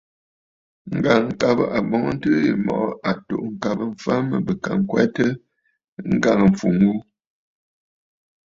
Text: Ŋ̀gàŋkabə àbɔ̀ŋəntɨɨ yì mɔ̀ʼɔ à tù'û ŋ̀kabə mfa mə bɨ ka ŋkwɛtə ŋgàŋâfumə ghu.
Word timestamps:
Ŋ̀gàŋkabə 0.95 1.63
àbɔ̀ŋəntɨɨ 1.77 2.37
yì 2.45 2.51
mɔ̀ʼɔ 2.65 2.87
à 3.09 3.11
tù'û 3.27 3.45
ŋ̀kabə 3.53 3.83
mfa 3.93 4.13
mə 4.29 4.37
bɨ 4.45 4.53
ka 4.63 4.71
ŋkwɛtə 4.81 5.25
ŋgàŋâfumə 6.13 6.79
ghu. 6.89 6.93